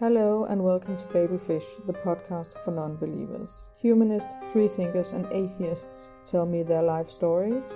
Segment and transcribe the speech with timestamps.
[0.00, 3.54] Hello and welcome to Babelfish, the podcast for non believers.
[3.82, 7.74] Humanists, freethinkers, and atheists tell me their life stories.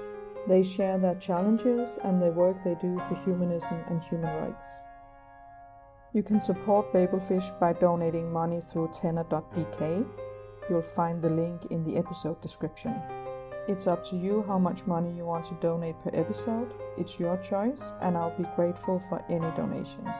[0.48, 4.66] They share their challenges and the work they do for humanism and human rights.
[6.14, 10.06] You can support Babelfish by donating money through 10er.dk.
[10.70, 12.94] You'll find the link in the episode description.
[13.68, 16.72] It's up to you how much money you want to donate per episode.
[16.96, 20.16] It's your choice, and I'll be grateful for any donations.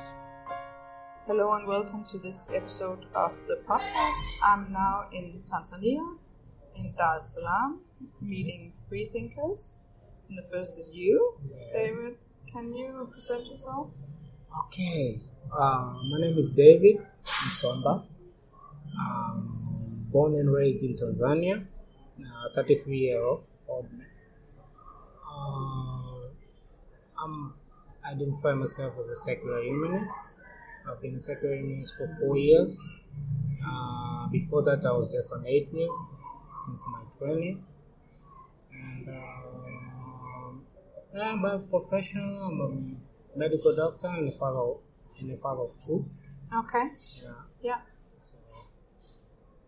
[1.26, 4.20] Hello and welcome to this episode of the podcast.
[4.44, 6.18] I'm now in Tanzania,
[6.76, 7.80] in Dar es Salaam,
[8.20, 9.84] meeting freethinkers.
[10.28, 11.38] And the first is you,
[11.72, 12.16] David.
[12.52, 13.88] Can you present yourself?
[14.66, 15.18] Okay,
[15.50, 18.04] uh, my name is David Msomba.
[19.00, 21.64] Um, born and raised in Tanzania,
[22.20, 23.46] uh, 33 year old.
[25.26, 26.28] Uh,
[27.18, 27.54] I'm
[28.04, 30.34] identify myself as a secular humanist.
[30.88, 32.78] I've been a secular humanist for four years.
[33.66, 36.14] Uh, before that, I was just an atheist
[36.66, 37.72] since my 20s.
[38.72, 39.14] And uh,
[41.14, 44.78] yeah, by profession, I'm a medical doctor and a father,
[45.20, 46.04] and a father of two.
[46.54, 46.90] Okay.
[47.22, 47.30] Yeah.
[47.62, 47.80] Yeah.
[48.18, 48.36] So,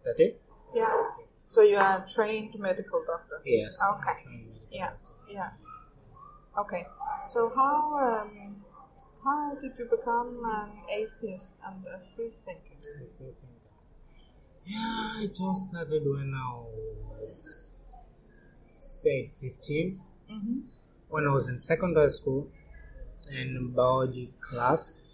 [0.05, 0.41] that it?
[0.75, 1.01] Yeah.
[1.47, 3.41] So you are a trained medical doctor.
[3.45, 3.81] Yes.
[3.95, 4.25] Okay.
[4.29, 4.87] I'm Yeah.
[4.89, 5.13] doctor.
[5.33, 5.51] Yeah.
[6.59, 6.87] Okay.
[7.23, 8.65] So how um,
[9.27, 13.35] how did you become an atheist and a free thinker?
[14.65, 17.83] Yeah, it all started when I was,
[18.75, 20.01] say, 15.
[20.31, 20.59] Mm-hmm.
[21.09, 22.49] When I was in secondary school,
[23.33, 25.07] in biology class,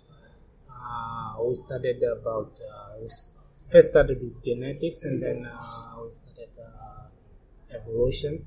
[0.70, 3.08] uh, we studied about, uh, we
[3.70, 8.44] first started with genetics and then uh, we studied uh, evolution.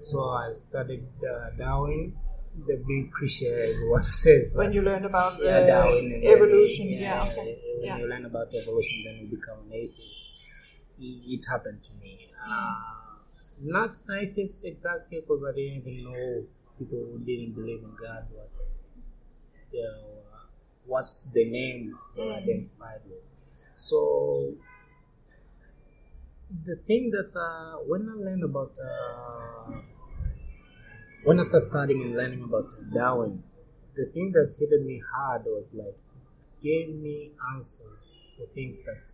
[0.00, 2.14] So I studied uh, Darwin,
[2.66, 4.52] the big cliche everyone says.
[4.54, 7.98] When you learned about yeah, uh, Darwin and evolution, yeah, okay, When yeah.
[7.98, 10.26] you learn about evolution, then you become an atheist.
[10.98, 12.28] It, it happened to me.
[12.46, 12.74] Uh,
[13.60, 16.44] not an atheist exactly because I didn't even know
[16.78, 18.26] people who didn't believe in God.
[18.32, 18.50] What,
[19.74, 20.44] uh,
[20.86, 22.42] what's the name they Mm.
[22.42, 23.28] identified with?
[23.74, 24.54] So
[26.64, 29.72] the thing that uh, when I learned about uh,
[31.24, 33.42] when I started studying and learning about Darwin,
[33.94, 35.96] the thing that hit me hard was like
[36.60, 39.10] gave me answers for things that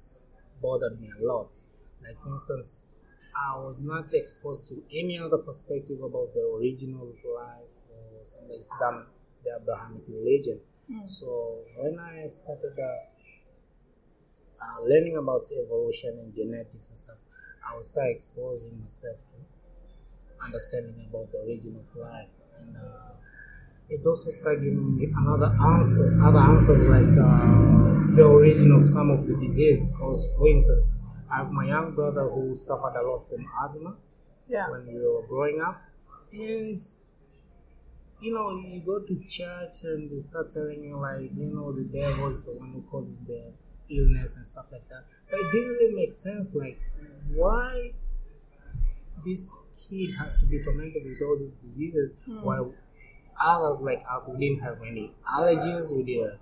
[0.60, 1.62] bothered me a lot.
[2.02, 2.88] Like for instance,
[3.36, 8.60] I was not exposed to any other perspective about the original life or something like
[8.60, 9.06] Islam,
[9.44, 10.58] the Abrahamic religion.
[10.90, 11.06] Mm.
[11.06, 13.10] So when I started uh,
[14.60, 17.18] uh, learning about evolution and genetics and stuff,
[17.68, 19.36] I would start exposing myself to
[20.44, 22.30] understanding about the origin of life.
[22.60, 23.14] And uh,
[23.88, 29.10] it also started giving me another answers other answers like uh, the origin of some
[29.10, 31.00] of the disease because for instance
[31.32, 33.96] I have my young brother who suffered a lot from asthma
[34.48, 34.70] Yeah.
[34.70, 35.80] when we were growing up.
[36.32, 36.80] And
[38.20, 41.84] you know you go to church and they start telling you like you know the
[41.84, 43.42] devil is the one who causes the
[43.88, 45.02] illness and stuff like that.
[45.30, 46.78] But it didn't really make sense like
[47.34, 47.92] why
[49.24, 49.58] this
[49.88, 52.42] kid has to be tormented with all these diseases Hmm.
[52.42, 52.74] while
[53.40, 56.38] others like us we didn't have any allergies we didn't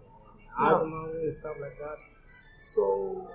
[0.56, 1.10] have any No.
[1.22, 1.96] and stuff like that
[2.58, 3.28] so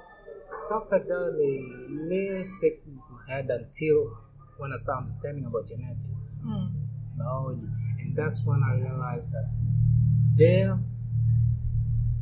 [0.53, 1.56] stuff like that they
[1.90, 4.18] may stick in my head until
[4.58, 6.72] when I start understanding about genetics Mm.
[7.18, 7.68] biology
[8.00, 9.52] and that's when I realized that
[10.36, 10.78] there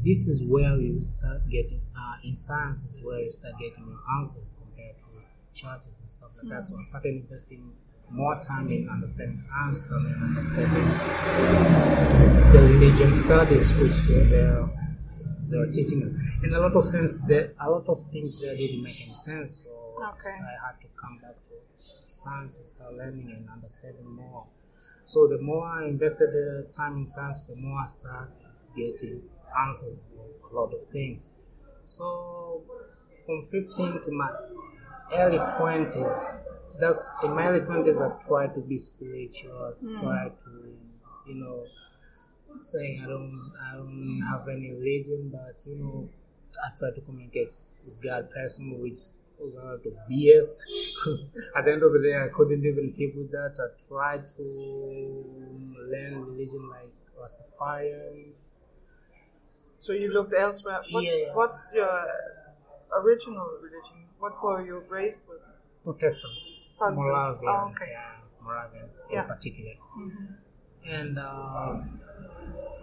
[0.04, 4.00] this is where you start getting uh, in science is where you start getting your
[4.18, 5.06] answers compared to
[5.54, 7.74] churches and stuff like that so I started investing
[8.10, 10.88] more time in understanding science than in understanding
[12.54, 14.70] the religion studies which were there
[15.50, 18.56] they were teaching us in a lot of sense there a lot of things there
[18.56, 20.30] didn't make any sense so Okay.
[20.30, 24.46] I had to come back to science and start learning and understanding more
[25.04, 28.30] so the more I invested the time in science, the more I start
[28.76, 29.22] getting
[29.60, 31.32] answers of a lot of things.
[31.84, 32.64] So
[33.26, 34.30] from 15 to my
[35.14, 36.46] early 20s,
[36.80, 39.98] that's in my early 20s I tried to be spiritual, hmm.
[39.98, 40.78] I tried to,
[41.28, 41.66] you know,
[42.62, 46.10] say I don't I don't have any religion, but you know,
[46.64, 47.48] I try to communicate
[47.86, 49.00] with God personally, which
[49.40, 50.62] was a lot of BS.
[50.94, 53.56] Because at the end of the day, I couldn't even keep with that.
[53.58, 54.44] I tried to
[55.92, 58.34] learn religion like Rastafarian.
[59.80, 60.82] So you looked elsewhere.
[60.92, 61.34] What's, Yeah.
[61.34, 61.90] what's your
[63.02, 64.06] original religion?
[64.22, 65.42] What were you raised with?
[65.84, 66.34] Protestant,
[66.78, 67.42] Protestants.
[67.42, 67.90] Moravian, Oh, okay.
[67.92, 69.22] yeah, Moravian Yeah.
[69.24, 69.74] in particular.
[69.98, 70.28] Mhm.
[70.98, 71.82] And uh,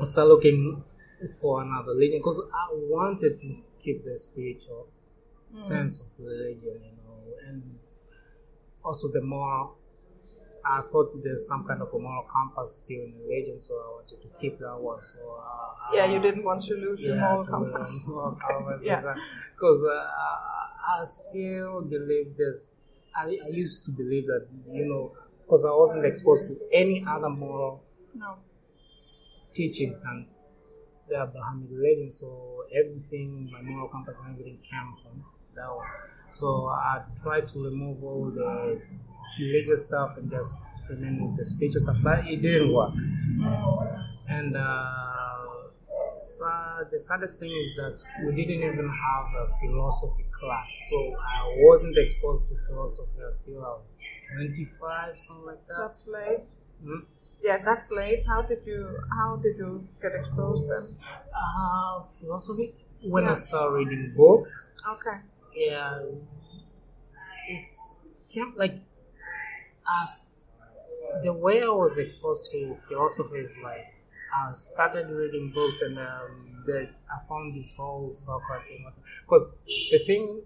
[0.01, 0.83] I started looking
[1.41, 4.89] for another religion because I wanted to keep the spiritual
[5.53, 7.17] sense of religion, you know,
[7.49, 7.63] and
[8.85, 9.75] also the more
[10.65, 14.21] I thought there's some kind of a moral compass still in religion, so I wanted
[14.23, 15.01] to keep that one.
[15.03, 18.07] So uh, Yeah, you didn't want to lose your moral compass.
[18.09, 19.15] moral compass, Yeah.
[19.55, 20.11] Because uh,
[20.89, 22.75] I still believe this.
[23.15, 25.13] I, I used to believe that you know
[25.45, 27.83] because I wasn't exposed to any other moral
[28.15, 28.37] No.
[29.55, 30.27] teachings than
[31.09, 32.11] the Abrahamic religion.
[32.11, 35.25] So everything, my moral compass and everything came from
[35.57, 35.87] that one.
[36.29, 38.81] So I tried to remove all the
[39.41, 42.93] religious stuff and just remain with the spiritual stuff, but it didn't work.
[44.29, 45.47] And uh,
[46.15, 51.55] so the saddest thing is that we didn't even have a philosophy class, so I
[51.59, 53.83] wasn't exposed to philosophy until I was
[54.35, 55.77] 25, something like that.
[55.79, 56.41] That's late.
[56.83, 57.01] Hmm?
[57.43, 58.25] Yeah, that's late.
[58.27, 60.95] How did you how did you get exposed then?
[61.35, 62.75] Uh, philosophy.
[63.03, 63.31] When Yeah.
[63.33, 65.19] I started reading books, Okay.
[65.55, 66.03] yeah,
[67.49, 68.77] it's came like
[70.03, 70.49] as
[71.23, 73.87] the way I was exposed to philosophy is like
[74.35, 78.81] I started reading books and um, the, I found this whole Socrates
[79.23, 79.47] because
[79.91, 80.43] the thing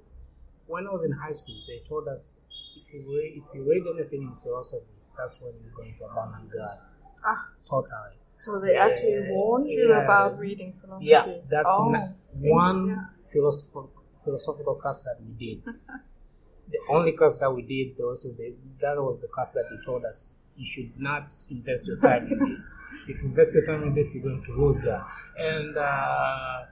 [0.67, 2.37] when I was in high school they told us
[2.77, 4.87] if you read if you read anything in philosophy
[5.19, 6.79] that's when you're going to abandon God
[7.25, 8.17] Ah, totally.
[8.37, 10.03] so they actually warned you yeah.
[10.03, 11.11] about reading philosophy.
[11.11, 11.95] Yeah, that's oh,
[12.35, 12.97] one yeah.
[13.25, 13.91] philosophical
[14.25, 15.65] philosophical class that we did.
[16.71, 20.31] the only class that we did, the, that was the class that they told us
[20.57, 22.75] you should not invest your time in this.
[23.09, 25.07] If you invest your time in this, you're going to lose that.
[25.39, 26.65] And uh,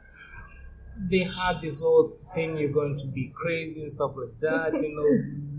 [1.09, 4.75] they had this whole thing: you're going to be crazy and stuff like that.
[4.75, 5.57] You know.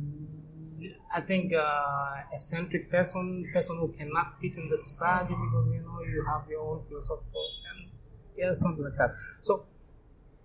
[1.14, 6.02] I think uh, eccentric person, person who cannot fit in the society because you know
[6.10, 7.90] you have your own philosophical and
[8.38, 9.16] yeah, something like that.
[9.42, 9.66] So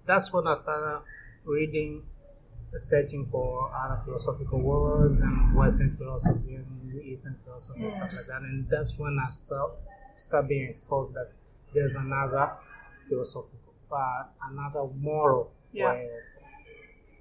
[0.04, 1.02] that's when I started
[1.44, 2.02] reading,
[2.74, 6.55] searching for other philosophical words and Western philosophy
[7.24, 8.42] and Eastern philosophy and stuff like that.
[8.42, 9.72] And that's when I start
[10.16, 11.30] start being exposed that
[11.74, 12.50] there's another
[13.08, 15.92] philosophical, uh, another moral Yeah.
[15.92, 16.42] way of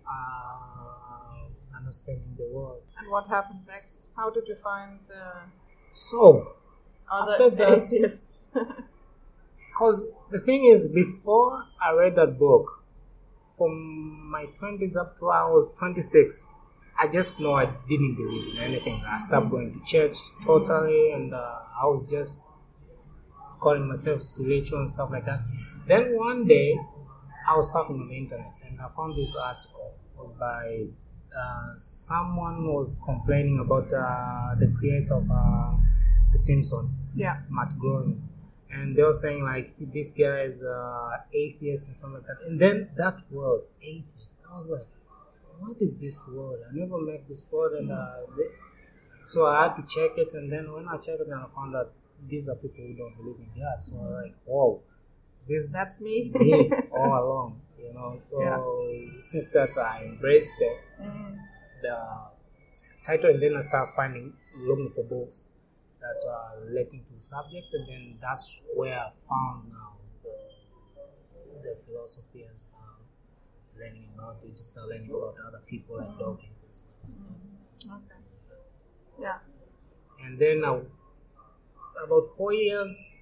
[0.08, 2.82] uh, understanding the world.
[2.98, 4.12] And what happened next?
[4.16, 5.24] How did you find the
[5.92, 6.54] So,
[7.10, 8.52] other that- atheists?
[9.70, 12.82] Because the thing is, before I read that book,
[13.58, 16.48] from my 20s up to I was 26,
[16.98, 19.04] I just know I didn't believe in anything.
[19.06, 22.42] I stopped going to church totally, and uh, I was just
[23.60, 25.42] calling myself spiritual and stuff like that.
[25.88, 26.80] Then one day,
[27.48, 29.94] I was surfing on the internet and I found this article.
[30.16, 30.86] It was by
[31.38, 35.74] uh, someone was complaining about uh, the creator of uh,
[36.32, 36.90] The Simpsons.
[37.16, 37.42] yeah.
[37.50, 38.28] Matt Groening.
[38.72, 42.46] And they were saying like this guy is uh, atheist and something like that.
[42.48, 44.88] And then that word, atheist, I was like,
[45.60, 46.60] what is this word?
[46.70, 47.74] I never met this word.
[47.80, 48.54] And uh, they-
[49.24, 50.34] so I had to check it.
[50.34, 51.90] And then when I checked it, and I found that
[52.28, 53.80] these are people who don't believe in God.
[53.82, 54.82] So I was like, whoa,
[55.48, 56.32] this That's me.
[56.34, 58.16] me all along, you know.
[58.18, 59.22] So Yeah.
[59.22, 61.38] since that, I embraced it Mm.
[61.82, 61.98] the
[63.06, 65.50] title and then I start finding looking for books
[66.00, 71.76] that are relating to the subject and then that's where I found now the, the
[71.76, 72.80] philosophy and stuff
[73.80, 78.22] learning about it, just start learning about other people like Dawkins and stuff like Okay.
[79.20, 79.38] Yeah.
[80.24, 80.80] And then uh,
[82.04, 83.14] about four years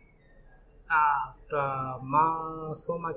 [0.92, 3.16] after ma- so much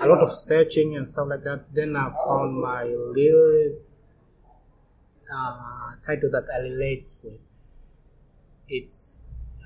[0.00, 3.72] a lot of searching and stuff like that then I found my real
[5.32, 7.40] uh, title that I relate with.
[8.68, 9.18] It's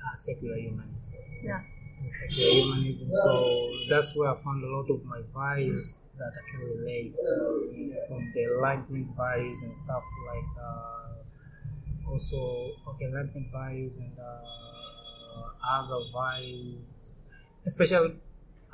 [0.03, 1.17] uh, secular humans.
[1.43, 1.61] Yeah.
[2.05, 3.09] Secular humanism.
[3.13, 8.07] So that's where I found a lot of my values that I can relate uh,
[8.07, 15.99] from the Enlightenment values and stuff like uh, also okay Enlightenment values and uh, other
[16.13, 17.11] values.
[17.65, 18.15] Especially,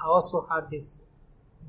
[0.01, 1.03] I also had this.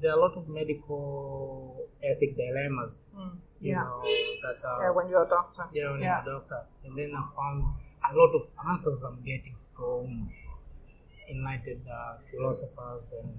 [0.00, 3.36] There are a lot of medical ethic dilemmas Mm.
[3.60, 3.82] you Yeah.
[3.84, 4.00] know,
[4.42, 5.64] that are Yeah, when you're a doctor.
[5.74, 6.24] yeah, when Yeah.
[6.24, 6.64] you're a doctor.
[6.84, 7.64] And then I found
[8.10, 10.30] a lot of answers I'm getting from
[11.30, 13.30] enlightened uh, philosophers and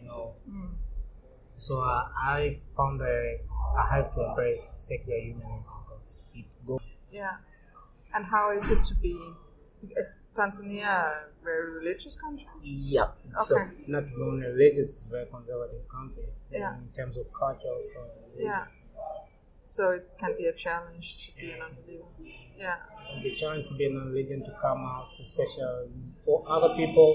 [0.00, 0.34] you know.
[0.48, 0.70] Mm.
[1.56, 3.38] So uh, I found I
[3.76, 6.80] I have to embrace secular humanism because it goes.
[7.10, 7.36] Yeah.
[8.14, 9.18] And how is it to be?
[9.96, 12.48] Is Tanzania a very religious country?
[12.62, 13.08] Yeah.
[13.42, 13.70] So Okay.
[13.86, 16.26] not only religious, it's a very conservative country.
[16.50, 16.74] Yeah.
[16.78, 17.98] In terms of culture, also.
[18.36, 18.66] Yeah.
[19.74, 21.64] So it can be a challenge to be an Yeah.
[21.66, 22.04] unbeliever.
[22.56, 22.76] Yeah.
[23.22, 25.88] the challenge to be an religion to come out, especially
[26.24, 27.10] for other people.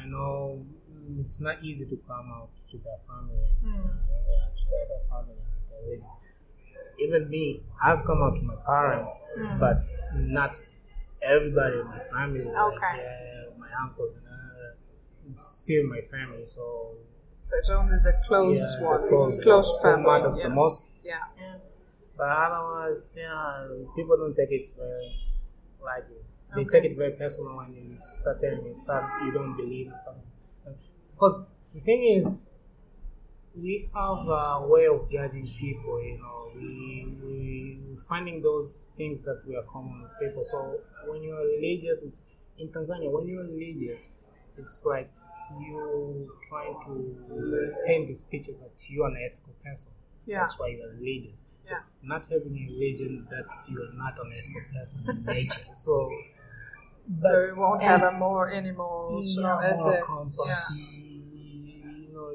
[0.00, 0.64] I know
[1.22, 3.84] it's not easy to come out to their family Mm.
[3.86, 3.92] uh,
[4.30, 5.36] yeah, to tell their family
[5.68, 6.10] their religion.
[7.04, 9.58] Even me, I've come out to my parents, Mm.
[9.60, 9.82] but
[10.14, 10.54] not
[11.22, 12.44] everybody in my family.
[12.44, 12.96] Like, Okay.
[13.06, 16.64] uh, my uncles and uh, it's still my family, so
[17.48, 20.06] So it's only the close yeah, one, the close, close family.
[20.10, 20.48] matters yeah.
[20.48, 20.82] the most.
[21.02, 21.18] Yeah.
[21.38, 21.56] yeah.
[22.20, 25.08] But otherwise, yeah, people don't take it very
[25.88, 26.20] lightly.
[26.54, 26.70] They Okay.
[26.74, 30.16] take it very personal when you start telling you stuff you don't believe and stuff.
[31.14, 31.36] Because
[31.74, 32.42] the thing is,
[33.56, 36.02] we have a way of judging people.
[36.02, 36.70] You know, we
[37.24, 40.44] we we're finding those things that we are common with people.
[40.44, 40.58] So
[41.08, 42.22] when you are religious, it's,
[42.58, 44.12] in Tanzania, when you're religious,
[44.56, 45.10] it's like
[45.60, 49.92] you trying to paint this picture that you are an ethical person.
[50.26, 50.40] Yeah.
[50.40, 51.44] That's why you're religious.
[51.62, 51.82] So Yeah.
[52.02, 55.66] not having a religion, that's you're not an ethical person in nature.
[55.74, 55.94] So,
[57.18, 60.06] So you won't have a more any morals yeah, or moral ethics.
[60.06, 60.62] compass.
[60.70, 60.76] Yeah.
[60.76, 60.84] You,
[62.06, 62.30] you know,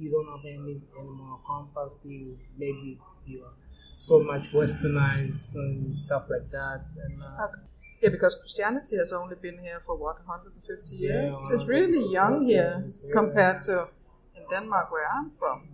[0.00, 2.04] you don't have any, any moral compass.
[2.06, 3.54] You maybe you are
[3.96, 6.82] so much westernized and stuff like that.
[7.04, 7.62] And uh, Okay.
[8.02, 11.34] Yeah, because Christianity has only been here for what 150 Yeah, years.
[11.50, 13.88] it's really young here really- compared to
[14.36, 15.66] in Denmark, where I'm from.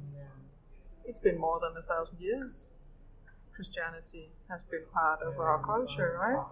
[1.07, 2.73] It's been more than a thousand years.
[3.55, 6.45] Christianity has been part of our culture, right?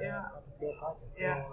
[0.00, 0.24] Yeah.
[1.18, 1.44] Yeah.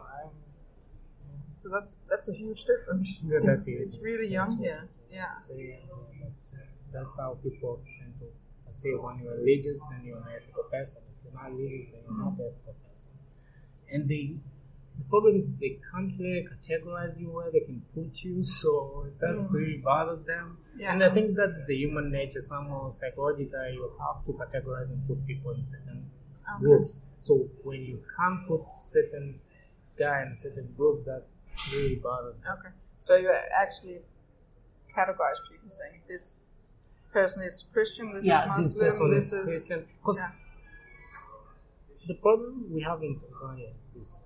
[1.63, 3.23] So that's that's a huge difference.
[3.27, 3.81] Yeah, that's it's, it.
[3.83, 4.87] it's really So- young so- here.
[5.11, 5.37] Yeah.
[5.39, 5.75] So yeah,
[6.23, 6.55] that's,
[6.93, 8.27] that's how people tend to
[8.73, 11.01] say when you're religious and you're an ethical person.
[11.11, 13.11] If you're not religious, then you're not an ethical person.
[13.91, 14.35] And they,
[14.97, 19.51] the problem is they can't really categorize you where they can put you, so that's
[19.51, 19.55] Mm.
[19.59, 20.57] really bothers them.
[20.77, 20.93] Yeah.
[20.93, 22.41] And I think that's the human nature.
[22.41, 26.09] Somehow psychologically, you have to categorize and put people in certain
[26.55, 26.63] Okay.
[26.65, 27.01] groups.
[27.17, 29.39] So when you can't put certain
[29.97, 32.57] guy in a certain group, that's really bothers them.
[32.59, 32.69] Okay.
[32.99, 33.31] So you
[33.63, 33.99] actually
[34.95, 36.51] categorize people saying this
[37.13, 39.87] person is Christian, this is this Muslim, person this, is is Christian.
[39.99, 40.31] Because yeah.
[42.07, 44.23] the problem we have in Tanzania is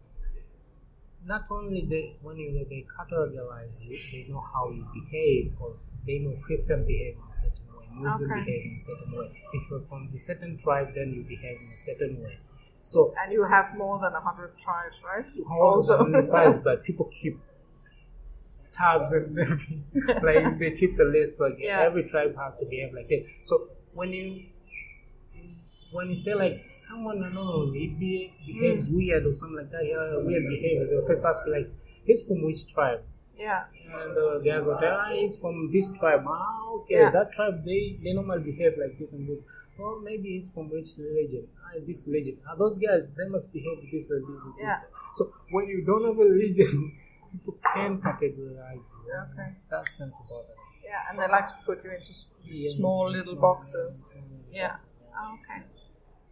[1.26, 6.20] not only they when you they categorize you, they know how you behave because they
[6.20, 8.46] know Christian behave in a certain way, Muslim Okay.
[8.46, 9.30] behave in a certain way.
[9.54, 12.38] If you're from a certain tribe, then you behave in a certain way.
[12.82, 15.26] So And you have more than a hundred tribes, right?
[15.50, 17.40] also price, but people keep
[18.72, 19.84] tabs and everything.
[20.22, 21.82] like they keep the list like Yeah.
[21.84, 23.40] every tribe has to behave like this.
[23.44, 24.46] So when you
[25.96, 28.96] when you say like someone I know he be, behaves Mm.
[28.98, 31.68] weird or something like that, yeah, weird behavior, they'll first ask like
[32.06, 33.02] he's from which tribe?
[33.38, 33.66] yeah.
[33.86, 36.24] And the guys will tell, ah, he's from this tribe.
[36.28, 37.12] Ah, okay, Yeah.
[37.12, 39.40] that tribe they, they normally behave like this and this.
[39.78, 41.48] Or maybe he's from which religion?
[41.64, 42.38] Ah, this religion.
[42.50, 44.64] Ah, those guys they must behave this or this or this.
[44.70, 44.80] Yeah.
[45.14, 46.98] So when you don't have a religion,
[47.32, 49.14] people can categorize you.
[49.34, 49.50] Okay.
[49.70, 50.58] That's sense about it.
[50.84, 52.14] Yeah, and they like to put you into
[52.46, 53.96] Yeah, small yeah, little small- boxes.
[54.14, 54.76] small little Yeah.
[55.18, 55.60] Oh, okay.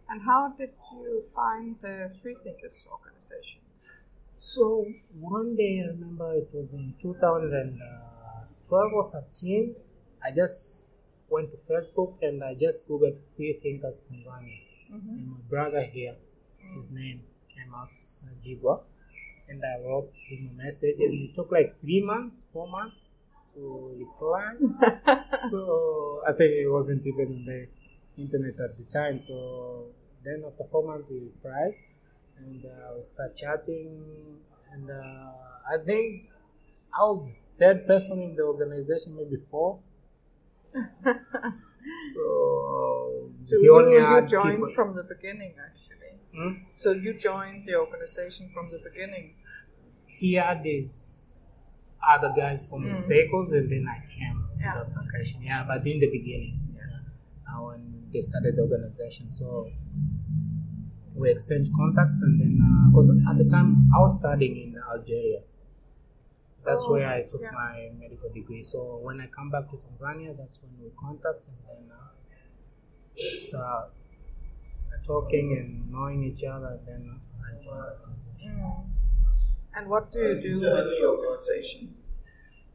[0.08, 3.60] And how did you find the Free Thinkers organization?
[4.36, 4.86] So
[5.18, 9.74] one day I remember it was in 2012 or 13.
[10.22, 10.90] I just
[11.28, 14.60] went to Facebook and I just googled Free Thinkers Tanzania.
[14.92, 15.08] Mm-hmm.
[15.08, 16.16] And my brother here,
[16.74, 18.82] his name came out Sajibwa,
[19.48, 22.96] and I wrote him a message, and it took like three months, four months
[23.54, 24.54] to reply.
[25.50, 27.66] so I think it wasn't even on the
[28.18, 29.18] internet at the time.
[29.18, 29.86] So
[30.24, 31.74] then after four months, he replied,
[32.38, 34.38] and uh, we start chatting,
[34.72, 35.32] and uh,
[35.72, 36.28] I think
[36.96, 39.80] I was third person in the organization, maybe fourth.
[42.14, 46.12] So, So he you, only you joined people- from the beginning, actually.
[46.34, 46.64] Hmm?
[46.76, 49.34] So you joined the organization from the beginning.
[50.06, 51.40] he had these
[52.14, 52.96] other guys from the Mm.
[53.10, 55.42] circles, and then I came Yeah, to the organization.
[55.42, 57.00] Yeah, but in the beginning, yeah,
[57.50, 57.82] uh, when
[58.14, 59.66] they started the organization, so
[61.14, 62.54] we exchanged contacts, and then
[62.90, 65.40] because at the time I was studying in Algeria.
[66.64, 67.50] That's Oh, where I took yeah.
[67.52, 68.62] my medical degree.
[68.62, 73.86] So when I come back to Tanzania, that's when we contact, and then uh, start
[75.04, 76.80] talking and knowing each other.
[76.86, 78.52] Then I joined the organization.
[78.56, 78.84] Mm.
[79.76, 81.94] And what do you do with the organization?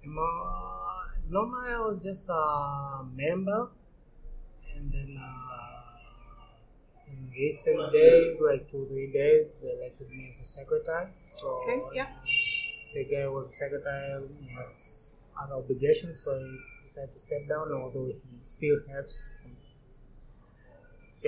[0.05, 3.69] Uh, normally, I was just a member,
[4.79, 10.45] and then uh, in recent days, like two three days, they elected me as a
[10.45, 11.07] secretary.
[11.25, 12.07] So Okay, yeah.
[12.93, 14.71] the guy was a secretary, he had
[15.41, 17.71] other obligations, so he decided to step down.
[17.74, 19.27] Although he still helps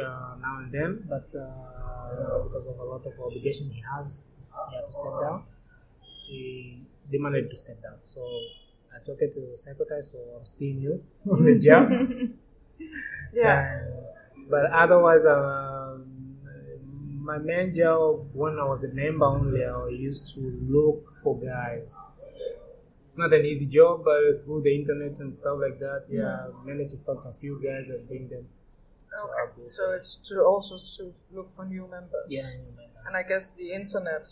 [0.01, 4.21] uh, now and then, but uh, because of a lot of obligation he has,
[4.69, 5.43] he had to step down.
[6.27, 7.97] He demanded to step down.
[8.03, 8.21] So
[8.95, 11.91] I took it to the secretary, so I'm still new on the job.
[13.33, 13.77] yeah.
[13.79, 13.87] And-
[14.49, 16.05] but otherwise, um,
[17.23, 21.95] my main job when I was a member only, I used to look for guys.
[23.05, 26.65] It's not an easy job, but through the internet and stuff like that, yeah, I
[26.65, 28.43] managed to find some few guys and bring them.
[28.43, 29.67] to Okay.
[29.69, 32.25] So it's to also to look for new members.
[32.29, 32.47] yeah,
[33.07, 34.27] And I guess the internet.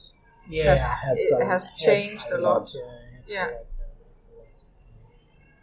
[0.50, 2.72] yeah, has- helps it has changed a lot.
[2.74, 3.46] Yeah, it helps Yeah.
[3.46, 3.60] a lot,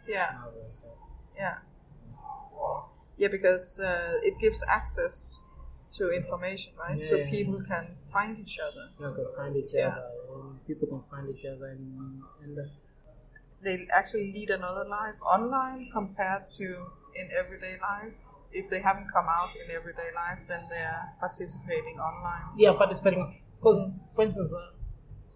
[0.07, 0.95] yeah, it helps a lot.
[1.35, 1.35] Yeah.
[1.35, 1.37] Yeah.
[1.37, 1.57] Yeah.
[3.17, 5.39] Yeah, because uh, it gives access
[5.97, 6.97] to information, right?
[7.05, 7.29] So Yeah.
[7.31, 8.85] people can find each other.
[8.99, 9.87] You can find each Yeah.
[9.89, 10.13] other.
[10.67, 12.63] people can find each other, and, and uh,
[13.63, 16.65] They actually lead another life online compared to
[17.15, 18.13] in everyday life.
[18.51, 22.45] If they haven't come out in everyday life, then they're participating online.
[22.57, 23.25] yeah, participating.
[23.59, 24.71] Because, for instance, uh,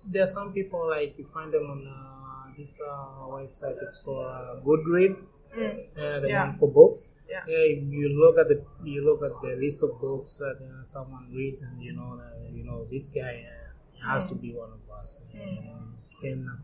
[0.05, 3.77] there are some people like you find them on uh, this uh, website.
[3.81, 5.15] It's called uh, Goodread.
[5.51, 5.97] Mm.
[5.97, 6.45] Uh, the Yeah.
[6.47, 7.11] one for books.
[7.27, 7.43] Yeah.
[7.47, 11.63] you look at the you look at the list of books that uh, someone reads,
[11.63, 15.23] and you know, uh, you know, this guy uh, has to be one of us.
[15.35, 15.95] Mm.
[16.21, 16.59] Can, uh,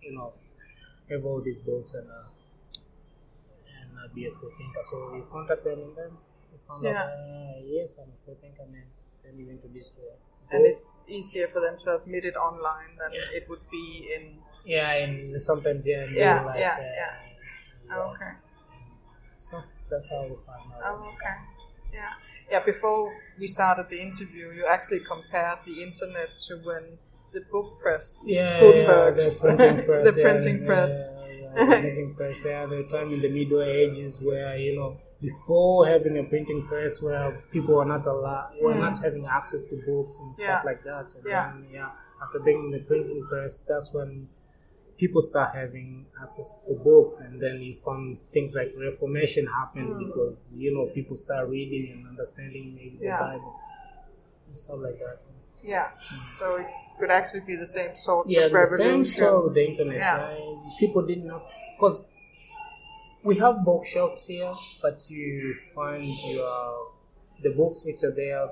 [0.00, 0.32] you know,
[1.10, 2.26] have all these books and uh,
[3.80, 4.82] and not be a free thinker.
[4.82, 6.10] So we contact them, and then
[6.50, 7.02] we found Yeah.
[7.02, 8.86] out, uh, yes, I'm a free thinker, man.
[9.22, 10.18] Then we introduced to this school.
[10.50, 13.38] And it's easier for them to admit it online than Yeah.
[13.38, 14.42] it would be in.
[14.64, 17.14] yeah, and sometimes yeah, Yeah, like, yeah, yeah.
[17.94, 18.32] Oh, okay.
[19.38, 19.58] So
[19.90, 20.96] that's how we find out.
[20.96, 21.36] Oh, okay.
[21.92, 22.08] Yeah.
[22.50, 26.82] Yeah, before we started the interview, you actually compared the internet to when
[27.32, 30.14] the book press, Yeah, Gutenberg's, the printing press.
[30.14, 30.92] the yeah, printing yeah, press.
[31.28, 32.44] Yeah, the printing press.
[32.44, 37.00] Yeah, the time in the Middle Ages where you know before having a printing press,
[37.00, 39.04] where people were not allowed, were not hmm.
[39.04, 41.14] having access to books and stuff like that.
[41.14, 41.52] And Yeah.
[41.54, 41.90] then, yeah.
[42.22, 44.28] After bringing the printing press, that's when
[45.02, 50.06] people start having access to books, and then you found things like Reformation happened Hmm.
[50.06, 53.20] because you know people start reading and understanding maybe the Yeah.
[53.26, 53.54] Bible
[54.46, 55.18] and stuff like that.
[55.72, 55.88] Yeah.
[56.38, 56.66] So it
[56.98, 59.16] could actually be the same sorts yeah, of the same revolution.
[59.16, 59.96] story with the internet.
[59.96, 60.56] Yeah.
[60.82, 61.42] People didn't know
[61.74, 61.96] because
[63.28, 66.86] we have bookshops here, but you find your
[67.42, 68.44] the books which are there.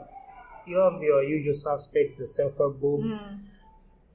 [0.66, 3.38] You have your usual suspects, the self-help books, Mm.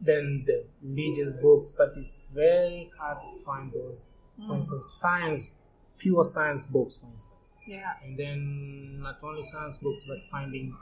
[0.01, 4.05] Then the religious books, but it's very hard to find those.
[4.39, 4.47] Mm.
[4.47, 5.51] For instance, science,
[5.97, 7.93] pure science books, for instance Yeah.
[8.03, 10.75] and then not only science books but finding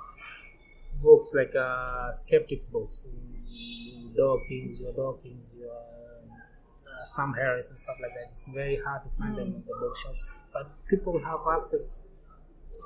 [1.03, 7.97] books like uh, skeptics books mm, Dawkins your Dawkins your uh, Sam Harris and stuff
[8.01, 12.01] like that it's very hard to find them in the bookshops but people have access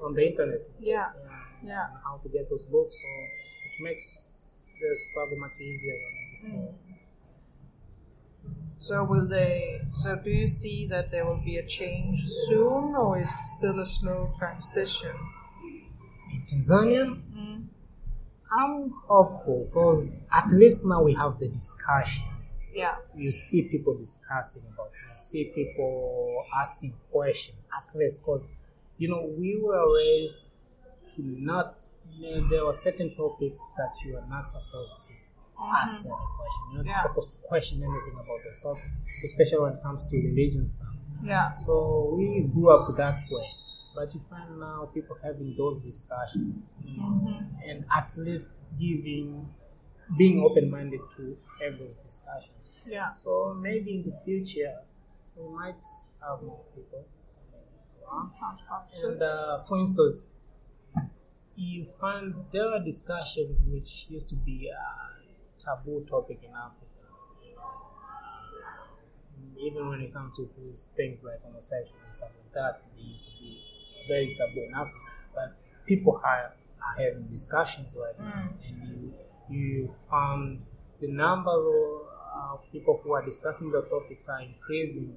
[0.04, 1.06] on the internet Yeah.
[1.08, 1.30] uh,
[1.64, 1.88] Yeah.
[2.04, 6.74] how to get those books so it makes the struggle much easier than before
[8.80, 9.80] So will they?
[9.88, 13.80] So do you see that there will be a change soon, or is it still
[13.80, 15.16] a slow transition?
[16.34, 17.68] in Tanzania Mm.
[18.52, 22.26] I'm hopeful because at least now we have the discussion
[22.74, 22.96] Yeah.
[23.16, 25.02] you see people discussing about it.
[25.04, 28.52] You see people asking questions at least because
[28.98, 30.62] you know we were raised
[31.16, 31.76] to not
[32.50, 35.14] there were certain topics that you are not supposed to
[35.74, 37.02] ask any question you're not Yeah.
[37.02, 41.54] supposed to question anything about those topics especially when it comes to religion stuff Yeah.
[41.56, 43.48] so we grew up that way
[43.96, 47.70] but you find now people having those discussions you know, Mm-hmm.
[47.70, 49.50] and at least giving
[50.18, 53.08] being open-minded to have those discussions Yeah.
[53.10, 54.74] so maybe in the future
[55.42, 55.76] we might
[56.26, 57.04] have more people.
[58.40, 59.12] Sounds positive.
[59.14, 60.30] And uh, for instance,
[61.58, 66.86] you find there are discussions which used to be a taboo topic in Africa.
[69.60, 73.26] Even when it comes to these things like homosexual and stuff like that, they used
[73.26, 73.60] to be
[74.08, 75.00] very taboo in Africa.
[75.34, 79.14] But people are, are having discussions right now, and you
[79.50, 80.62] you found
[81.02, 85.16] the number of, people who are discussing the topics are increasing,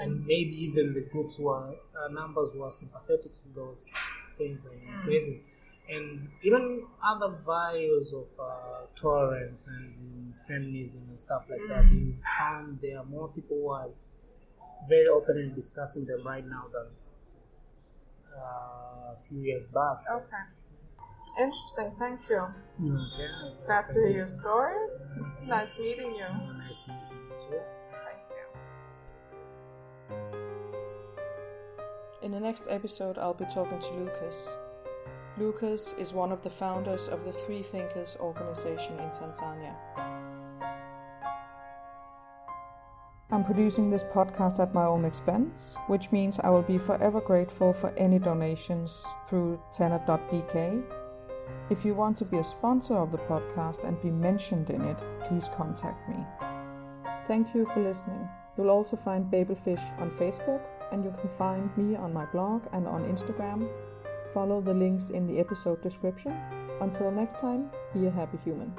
[0.00, 3.88] and maybe even the groups who are uh, numbers who are sympathetic to those
[4.36, 5.40] things are increasing,
[5.88, 11.90] and even other values of uh, tolerance and feminism and stuff like that.
[11.92, 13.88] You found there are more people who are
[14.88, 16.86] very openly discussing them right now than
[18.36, 20.02] uh, a few years back.
[20.02, 20.44] So, Okay.
[21.40, 21.92] Interesting.
[21.96, 22.42] Thank you.
[22.82, 23.28] Okay.
[23.66, 24.74] Glad to hear your story.
[25.46, 26.28] Nice meeting you.
[26.28, 27.60] Nice meeting you too.
[27.92, 30.26] Thank you.
[32.22, 34.56] In the next episode, I'll be talking to Lucas.
[35.38, 39.74] Lucas is one of the founders of the Free Thinkers organization in Tanzania.
[43.30, 47.72] I'm producing this podcast at my own expense, which means I will be forever grateful
[47.72, 50.82] for any donations through 10er.dk.
[51.70, 54.98] If you want to be a sponsor of the podcast and be mentioned in it,
[55.28, 56.16] please contact me.
[57.28, 58.28] Thank you for listening.
[58.56, 62.88] You'll also find Babelfish on Facebook, and you can find me on my blog and
[62.88, 63.68] on Instagram.
[64.38, 66.30] Follow the links in the episode description.
[66.80, 68.72] Until next time, be a happy human.